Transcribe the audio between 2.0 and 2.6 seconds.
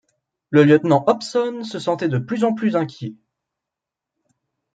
de plus en